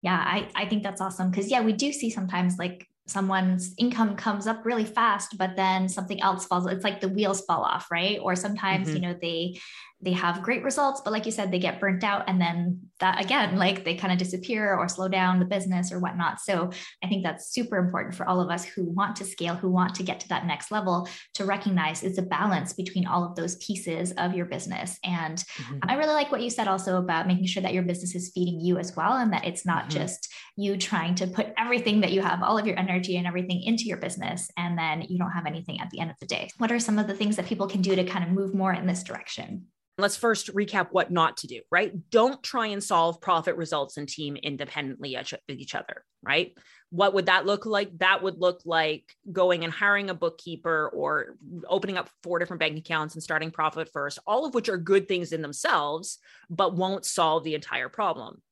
[0.00, 1.30] Yeah, I, I think that's awesome.
[1.30, 5.90] Cause yeah, we do see sometimes like someone's income comes up really fast but then
[5.90, 8.96] something else falls it's like the wheels fall off right or sometimes mm-hmm.
[8.96, 9.60] you know they
[10.04, 13.22] they have great results but like you said they get burnt out and then that
[13.24, 16.70] again like they kind of disappear or slow down the business or whatnot so
[17.02, 19.94] i think that's super important for all of us who want to scale who want
[19.94, 23.56] to get to that next level to recognize it's a balance between all of those
[23.56, 25.78] pieces of your business and mm-hmm.
[25.88, 28.60] i really like what you said also about making sure that your business is feeding
[28.60, 29.98] you as well and that it's not mm-hmm.
[30.00, 33.62] just you trying to put everything that you have all of your energy and everything
[33.62, 36.48] into your business and then you don't have anything at the end of the day
[36.58, 38.72] what are some of the things that people can do to kind of move more
[38.72, 41.92] in this direction Let's first recap what not to do, right?
[42.10, 46.52] Don't try and solve profit results and team independently of each other, right?
[46.90, 47.96] What would that look like?
[47.98, 51.36] That would look like going and hiring a bookkeeper or
[51.68, 55.06] opening up four different bank accounts and starting profit first, all of which are good
[55.06, 56.18] things in themselves,
[56.50, 58.42] but won't solve the entire problem.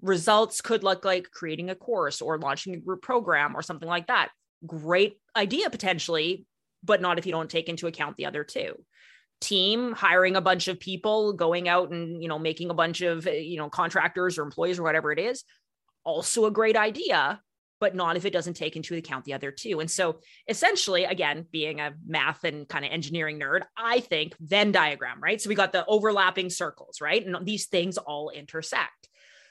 [0.00, 4.06] Results could look like creating a course or launching a group program or something like
[4.06, 4.28] that.
[4.64, 6.46] Great idea potentially,
[6.84, 8.76] but not if you don't take into account the other two
[9.44, 13.26] team hiring a bunch of people going out and you know making a bunch of
[13.26, 15.44] eh, you know contractors or employees or whatever it is
[16.04, 17.40] also a great idea
[17.80, 19.80] but not if it doesn't take into account the other two.
[19.80, 24.72] And so essentially again being a math and kind of engineering nerd i think venn
[24.72, 25.40] diagram right?
[25.40, 27.24] So we got the overlapping circles right?
[27.24, 29.08] And these things all intersect.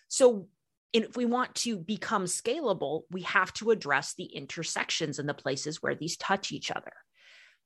[0.08, 0.48] So
[0.94, 5.84] if we want to become scalable we have to address the intersections and the places
[5.84, 6.94] where these touch each other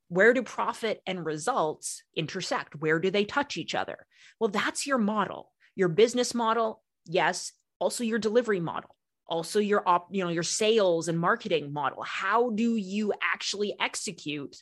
[0.10, 2.76] where do profit and results intersect?
[2.76, 4.06] Where do they touch each other?
[4.40, 6.82] Well, that's your model, your business model.
[7.06, 8.96] Yes, also your delivery model,
[9.28, 12.04] also your op, you know, your sales and marketing model.
[12.04, 14.56] How do you actually execute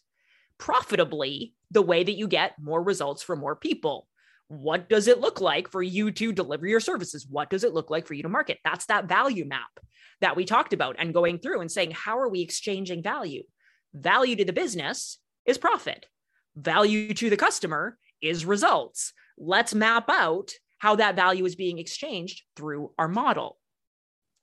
[0.58, 4.08] profitably the way that you get more results for more people?
[4.48, 7.26] What does it look like for you to deliver your services?
[7.28, 8.60] What does it look like for you to market?
[8.64, 9.80] That's that value map
[10.22, 13.44] that we talked about and going through and saying, how are we exchanging value?
[13.94, 16.06] Value to the business is profit.
[16.56, 19.14] Value to the customer is results.
[19.38, 23.58] Let's map out how that value is being exchanged through our model.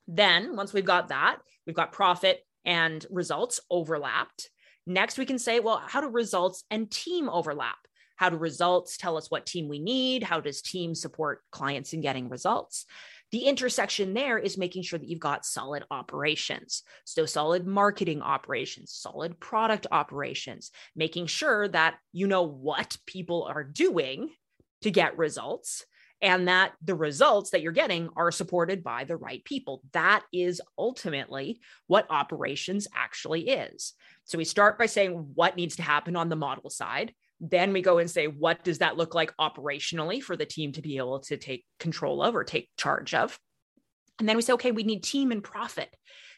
[0.07, 4.49] Then, once we've got that, we've got profit and results overlapped.
[4.85, 7.77] Next, we can say, well, how do results and team overlap?
[8.15, 10.23] How do results tell us what team we need?
[10.23, 12.85] How does team support clients in getting results?
[13.33, 16.83] The intersection there is making sure that you've got solid operations.
[17.03, 23.63] So, solid marketing operations, solid product operations, making sure that you know what people are
[23.63, 24.29] doing
[24.83, 25.83] to get results
[26.21, 29.81] and that the results that you're getting are supported by the right people.
[29.93, 33.93] That is ultimately what operations actually is.
[34.25, 37.15] So we start by saying what needs to happen on the model side.
[37.45, 40.81] Then we go and say, what does that look like operationally for the team to
[40.81, 43.37] be able to take control of or take charge of?
[44.17, 45.93] And then we say, okay, we need team and profit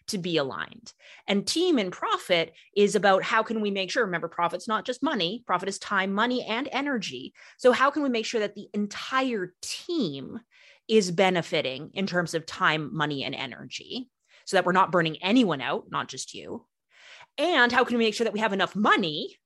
[0.08, 0.94] to be aligned.
[1.28, 5.04] And team and profit is about how can we make sure, remember, profit's not just
[5.04, 7.34] money, profit is time, money, and energy.
[7.58, 10.40] So, how can we make sure that the entire team
[10.88, 14.10] is benefiting in terms of time, money, and energy
[14.46, 16.66] so that we're not burning anyone out, not just you?
[17.38, 19.38] And how can we make sure that we have enough money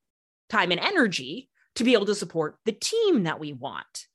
[0.50, 4.08] time and energy to be able to support the team that we want.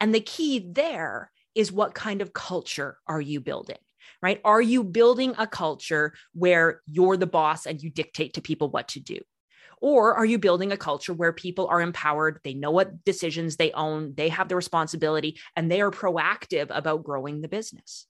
[0.00, 3.78] And the key there is what kind of culture are you building?
[4.22, 4.40] Right?
[4.44, 8.88] Are you building a culture where you're the boss and you dictate to people what
[8.88, 9.18] to do?
[9.80, 13.70] Or are you building a culture where people are empowered, they know what decisions they
[13.72, 18.06] own, they have the responsibility, and they are proactive about growing the business?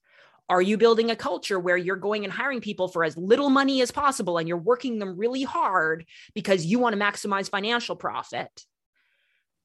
[0.49, 3.83] Are you building a culture where you're going and hiring people for as little money
[3.83, 8.65] as possible and you're working them really hard because you want to maximize financial profit?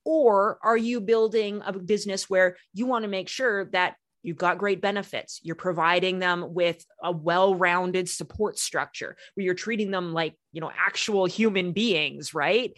[0.04, 4.58] Or are you building a business where you want to make sure that you've got
[4.58, 10.36] great benefits, you're providing them with a well-rounded support structure where you're treating them like,
[10.52, 12.74] you know, actual human beings, right?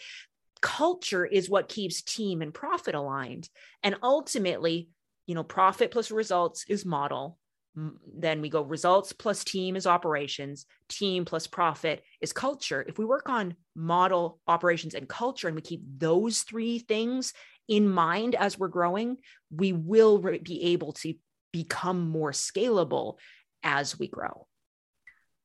[0.62, 3.48] Culture is what keeps team and profit aligned.
[3.84, 4.89] And ultimately,
[5.28, 7.38] you know, profit plus results is model
[7.75, 12.83] then we go results plus team is operations, team plus profit is culture.
[12.88, 17.33] If we work on model operations and culture and we keep those three things
[17.67, 19.17] in mind as we're growing,
[19.51, 21.15] we will be able to
[21.51, 23.17] become more scalable
[23.63, 24.47] as we grow.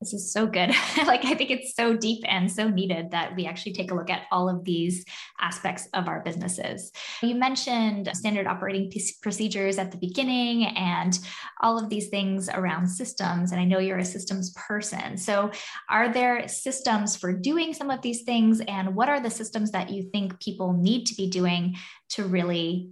[0.00, 0.70] This is so good.
[1.06, 4.08] like, I think it's so deep and so needed that we actually take a look
[4.08, 5.04] at all of these
[5.38, 6.90] aspects of our businesses.
[7.22, 11.18] You mentioned standard operating procedures at the beginning and
[11.60, 13.52] all of these things around systems.
[13.52, 15.18] And I know you're a systems person.
[15.18, 15.50] So,
[15.90, 18.62] are there systems for doing some of these things?
[18.66, 21.76] And what are the systems that you think people need to be doing
[22.10, 22.90] to really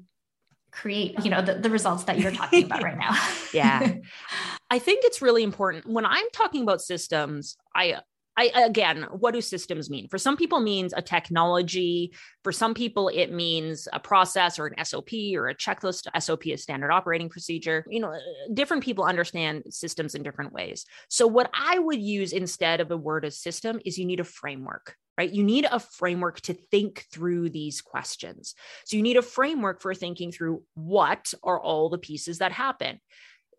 [0.71, 3.17] create you know the, the results that you're talking about right now
[3.55, 3.95] yeah
[4.71, 8.01] i think it's really important when i'm talking about systems i
[8.39, 10.07] I, again, what do systems mean?
[10.07, 12.15] For some people, means a technology.
[12.45, 16.07] For some people, it means a process or an SOP or a checklist.
[16.21, 17.85] SOP is standard operating procedure.
[17.91, 18.17] You know,
[18.55, 20.87] different people understand systems in different ways.
[21.09, 24.25] So, what I would use instead of the word of system is you need a
[24.25, 25.33] framework right?
[25.33, 28.55] You need a framework to think through these questions.
[28.85, 33.01] So you need a framework for thinking through what are all the pieces that happen.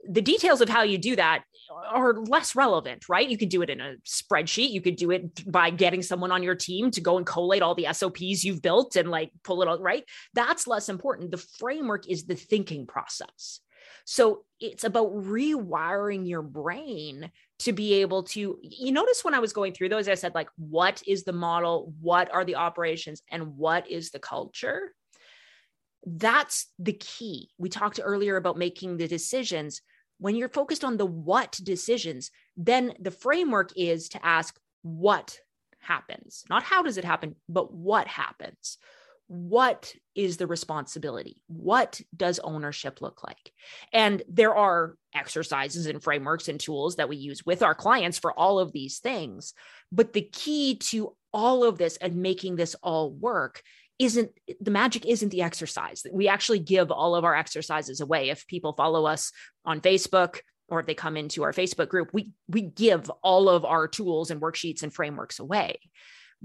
[0.08, 1.44] The details of how you do that
[1.92, 3.30] are less relevant, right?
[3.30, 4.72] You could do it in a spreadsheet.
[4.72, 7.76] You could do it by getting someone on your team to go and collate all
[7.76, 10.04] the SOPs you've built and like pull it all, right?
[10.34, 11.32] That's less important.
[11.32, 13.60] The framework is the thinking process.
[14.06, 19.54] So it's about rewiring your brain to be able to you notice when i was
[19.54, 23.58] going through those i said like what is the model what are the operations and
[23.58, 24.94] what is the culture
[26.06, 29.82] that's the key we talked earlier about making the decisions
[30.18, 35.40] when you're focused on the what decisions then the framework is to ask what
[35.80, 38.78] happens not how does it happen but what happens
[39.30, 41.44] what is the responsibility?
[41.46, 43.54] What does ownership look like?
[43.94, 48.38] And there are exercises and frameworks and tools that we use with our clients for
[48.38, 49.54] all of these things.
[49.92, 53.62] But the key to all of this and making this all work
[54.00, 54.32] isn't
[54.62, 56.06] the magic isn't the exercise.
[56.12, 58.30] We actually give all of our exercises away.
[58.30, 59.32] If people follow us
[59.66, 60.40] on Facebook,
[60.70, 64.32] or if they come into our Facebook group, we we give all of our tools
[64.32, 65.80] and worksheets and frameworks away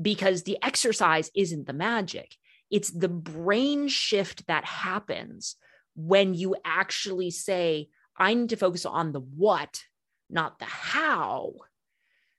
[0.00, 2.34] because the exercise isn't the magic.
[2.70, 5.56] It's the brain shift that happens
[5.94, 9.82] when you actually say, I need to focus on the what,
[10.28, 11.52] not the how.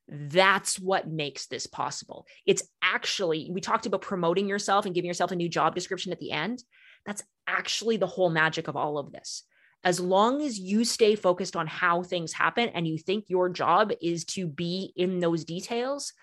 [0.08, 2.28] That's what makes this possible.
[2.46, 6.20] It's actually, we talked about promoting yourself and giving yourself a new job description at
[6.20, 6.64] the end.
[7.06, 9.44] That's actually the whole magic of all of this.
[9.84, 13.92] As long as you stay focused on how things happen and you think your job
[14.02, 16.14] is to be in those details,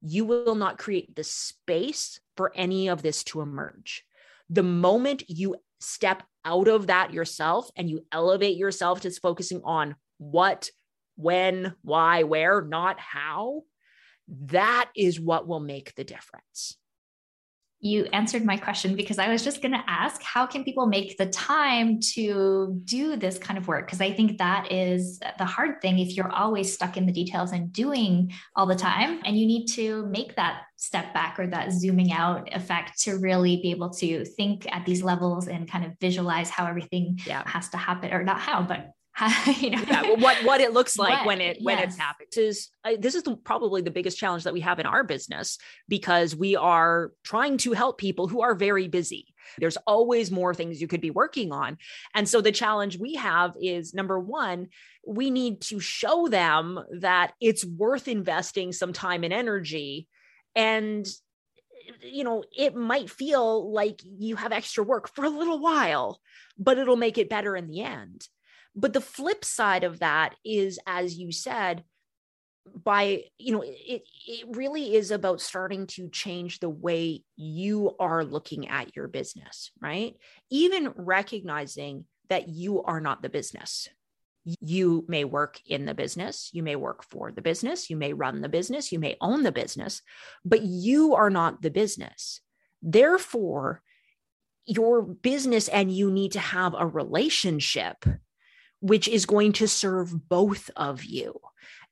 [0.00, 4.04] you will not create the space for any of this to emerge.
[4.50, 9.96] The moment you step out of that yourself and you elevate yourself to focusing on
[10.18, 10.70] what,
[11.16, 13.62] when, why, where, not how,
[14.28, 16.76] that is what will make the difference
[17.84, 21.18] you answered my question because I was just going to ask how can people make
[21.18, 23.86] the time to do this kind of work?
[23.86, 27.52] Because I think that is the hard thing if you're always stuck in the details
[27.52, 31.72] and doing all the time, and you need to make that step back or that
[31.72, 35.92] zooming out effect to really be able to think at these levels and kind of
[36.00, 37.46] visualize how everything yeah.
[37.46, 38.92] has to happen, or not how, but
[39.60, 39.82] you know?
[39.86, 41.88] Yeah, what what it looks like what, when it when yes.
[41.88, 42.28] it's happening.
[42.34, 45.04] This is uh, this is the, probably the biggest challenge that we have in our
[45.04, 45.58] business
[45.88, 49.26] because we are trying to help people who are very busy.
[49.58, 51.78] There's always more things you could be working on.
[52.14, 54.68] And so the challenge we have is number 1
[55.06, 60.08] we need to show them that it's worth investing some time and energy.
[60.56, 61.06] And
[62.02, 66.18] you know it might feel like you have extra work for a little while
[66.58, 68.26] but it'll make it better in the end
[68.76, 71.84] but the flip side of that is, as you said,
[72.82, 78.24] by you know it it really is about starting to change the way you are
[78.24, 80.14] looking at your business right?
[80.50, 83.88] Even recognizing that you are not the business.
[84.60, 88.40] You may work in the business you may work for the business you may run
[88.40, 90.02] the business you may own the business
[90.44, 92.40] but you are not the business.
[92.82, 93.82] Therefore
[94.66, 98.04] your business and you need to have a relationship
[98.84, 101.40] which is going to serve both of you.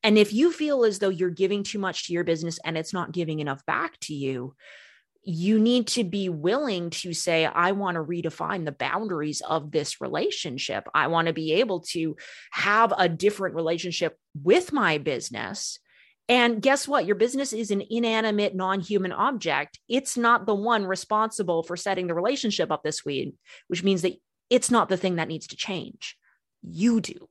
[0.03, 2.93] And if you feel as though you're giving too much to your business and it's
[2.93, 4.55] not giving enough back to you,
[5.25, 10.03] you need to be willing to say, I want to redefine the boundaries of this
[10.03, 10.87] relationship.
[10.95, 12.15] I want to be able to
[12.51, 15.79] have a different relationship with my business.
[16.29, 17.07] And guess what?
[17.07, 19.79] Your business is an inanimate, non human object.
[19.89, 23.35] It's not the one responsible for setting the relationship up this week,
[23.69, 24.21] which means that
[24.51, 26.19] it's not the thing that needs to change
[26.63, 27.29] you do.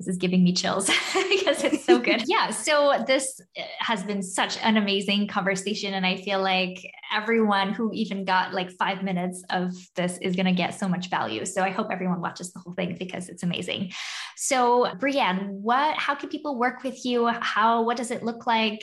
[0.00, 2.22] This is giving me chills because it's so good.
[2.26, 2.48] yeah.
[2.48, 5.92] So, this uh, has been such an amazing conversation.
[5.92, 10.46] And I feel like everyone who even got like five minutes of this is going
[10.46, 11.44] to get so much value.
[11.44, 13.92] So, I hope everyone watches the whole thing because it's amazing.
[14.36, 17.26] So, Breanne, what, how can people work with you?
[17.26, 18.80] How, what does it look like?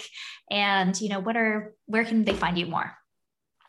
[0.51, 2.96] And, you know, what are, where can they find you more?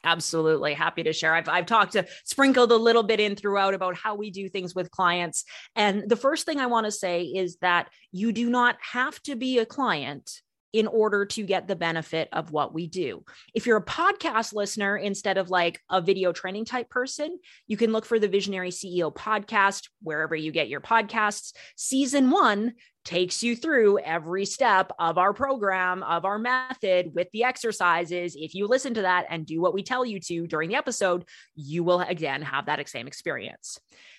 [0.08, 0.72] Absolutely.
[0.72, 1.34] Happy to share.
[1.34, 4.74] I've, I've talked to sprinkled a little bit in throughout about how we do things
[4.74, 5.44] with clients.
[5.76, 9.36] And the first thing I want to say is that you do not have to
[9.36, 10.40] be a client
[10.72, 13.22] in order to get the benefit of what we do.
[13.54, 17.92] If you're a podcast listener instead of like a video training type person, you can
[17.92, 21.52] look for the Visionary CEO podcast wherever you get your podcasts.
[21.76, 22.74] Season one
[23.08, 28.36] takes you through every step of our program, of our method with the exercises.
[28.38, 31.24] If you listen to that and do what we tell you to during the episode,
[31.56, 33.78] you will again have that same experience.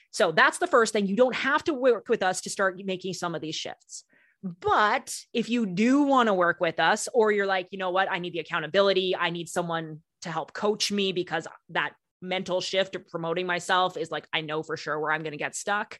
[0.09, 1.05] So that's the first thing.
[1.05, 4.05] You don't have to work with us to start making some of these shifts.
[4.41, 8.09] But if you do want to work with us, or you're like, you know what,
[8.09, 12.95] I need the accountability, I need someone to help coach me because that mental shift
[12.95, 15.99] of promoting myself is like, I know for sure where I'm going to get stuck.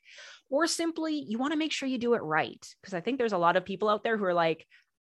[0.50, 2.66] Or simply, you want to make sure you do it right.
[2.82, 4.66] Because I think there's a lot of people out there who are like,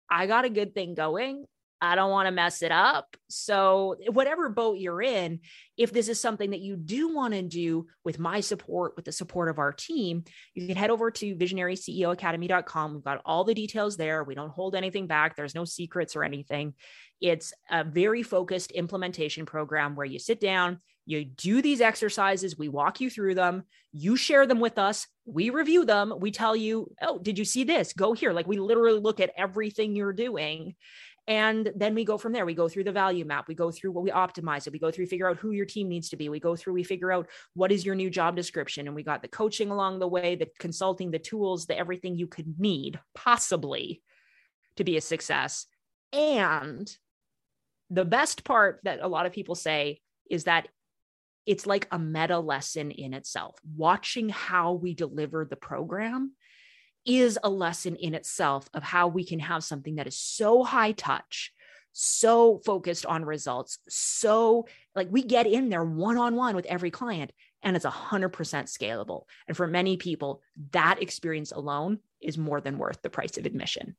[0.10, 1.46] I got a good thing going.
[1.84, 3.18] I don't want to mess it up.
[3.28, 5.40] So, whatever boat you're in,
[5.78, 9.12] if this is something that you do want to do with my support, with the
[9.12, 10.24] support of our team,
[10.54, 12.94] you can head over to visionaryceoacademy.com.
[12.94, 14.24] We've got all the details there.
[14.24, 16.76] We don't hold anything back, there's no secrets or anything.
[17.20, 22.70] It's a very focused implementation program where you sit down, you do these exercises, we
[22.70, 26.92] walk you through them, you share them with us, we review them, we tell you,
[27.02, 27.94] oh, did you see this?
[27.94, 28.34] Go here.
[28.34, 30.76] Like we literally look at everything you're doing.
[31.28, 32.46] And then we go from there.
[32.46, 33.48] We go through the value map.
[33.48, 34.74] We go through what we optimize it.
[34.74, 36.30] We go through, figure out who your team needs to be.
[36.30, 38.88] We go through, we figure out what is your new job description.
[38.88, 42.28] And we got the coaching along the way, the consulting, the tools, the everything you
[42.28, 44.02] could need possibly
[44.78, 45.68] to be a success.
[46.12, 46.92] And
[47.90, 50.70] the best part that a lot of people say is that
[51.46, 53.58] it's like a meta lesson in itself.
[53.76, 56.34] Watching how we deliver the program
[57.06, 60.92] is a lesson in itself of how we can have something that is so high
[60.92, 61.52] touch,
[61.94, 66.92] so focused on results, so like we get in there one on one with every
[66.92, 67.32] client
[67.64, 69.24] and it's 100% scalable.
[69.48, 73.96] And for many people, that experience alone is more than worth the price of admission.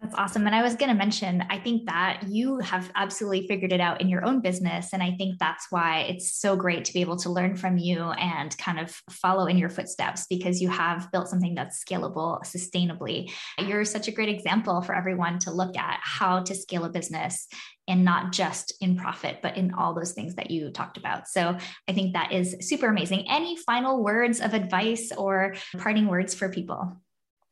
[0.00, 0.46] That's awesome.
[0.46, 4.00] And I was going to mention, I think that you have absolutely figured it out
[4.00, 4.92] in your own business.
[4.92, 8.02] And I think that's why it's so great to be able to learn from you
[8.02, 13.32] and kind of follow in your footsteps because you have built something that's scalable sustainably.
[13.58, 17.48] You're such a great example for everyone to look at how to scale a business
[17.88, 21.26] and not just in profit, but in all those things that you talked about.
[21.26, 21.56] So
[21.88, 23.28] I think that is super amazing.
[23.28, 27.02] Any final words of advice or parting words for people?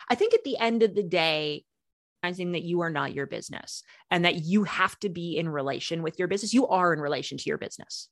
[0.09, 1.65] I think at the end of the day,
[2.27, 6.03] recognizing that you are not your business and that you have to be in relation
[6.03, 6.55] with your business.
[6.55, 8.09] You are in relation to your business.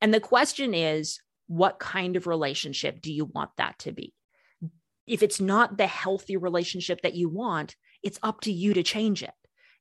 [0.00, 4.14] And the question is, what kind of relationship do you want that to be?
[5.06, 9.22] If it's not the healthy relationship that you want, it's up to you to change
[9.22, 9.34] it.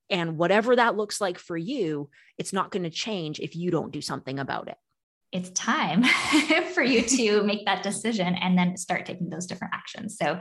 [0.09, 3.91] And whatever that looks like for you, it's not going to change if you don't
[3.91, 4.77] do something about it
[5.31, 6.03] it's time
[6.73, 10.17] for you to make that decision and then start taking those different actions.
[10.17, 10.39] So,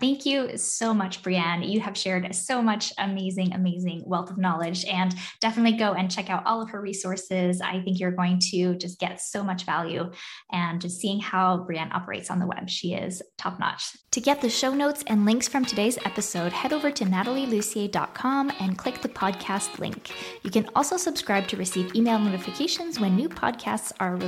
[0.00, 1.68] thank you so much, Breanne.
[1.68, 6.30] You have shared so much amazing, amazing wealth of knowledge, and definitely go and check
[6.30, 7.60] out all of her resources.
[7.60, 10.10] I think you're going to just get so much value
[10.52, 12.70] and just seeing how Breanne operates on the web.
[12.70, 13.90] She is top notch.
[14.12, 18.78] To get the show notes and links from today's episode, head over to natalielussier.com and
[18.78, 20.12] click the podcast link.
[20.42, 24.27] You can also subscribe to receive email notifications when new podcasts are released